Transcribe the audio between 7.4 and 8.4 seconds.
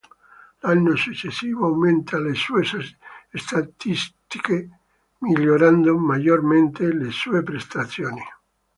prestazioni.